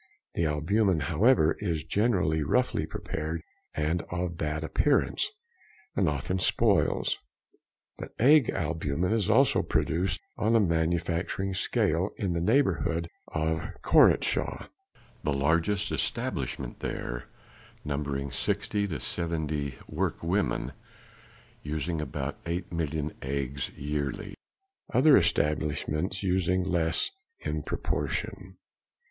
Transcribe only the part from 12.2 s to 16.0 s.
the neighbourhood of Korotscha, the largest